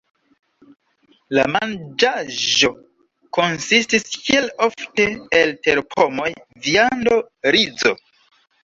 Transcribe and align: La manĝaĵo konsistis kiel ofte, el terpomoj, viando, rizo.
La 1.37 1.43
manĝaĵo 1.55 2.71
konsistis 3.39 4.09
kiel 4.17 4.51
ofte, 4.71 5.09
el 5.45 5.57
terpomoj, 5.69 6.31
viando, 6.69 7.25
rizo. 7.59 7.99